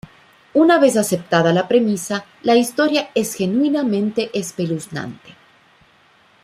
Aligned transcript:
Una 0.55 0.79
vez 0.79 0.97
aceptada 0.97 1.53
la 1.53 1.67
premisa, 1.67 2.25
la 2.41 2.55
historia 2.55 3.11
es 3.13 3.35
genuinamente 3.35 4.31
espeluznante. 4.33 5.35